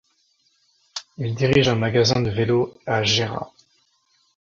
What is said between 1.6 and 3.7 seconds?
un magasin de vélo à Gera.